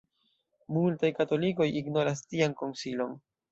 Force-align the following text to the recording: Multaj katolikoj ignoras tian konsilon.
Multaj 0.77 1.11
katolikoj 1.19 1.69
ignoras 1.83 2.25
tian 2.33 2.59
konsilon. 2.65 3.17